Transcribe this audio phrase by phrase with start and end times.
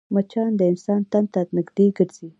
[0.13, 2.27] مچان د انسان تن ته نږدې ګرځي